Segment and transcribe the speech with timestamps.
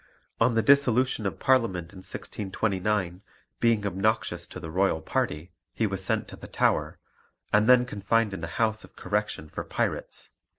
[0.39, 3.21] On the dissolution of Parliament in 1629,
[3.59, 6.97] being obnoxious to the royal party, he was sent to the Tower,
[7.53, 10.31] and then confined in a house of correction for pirates.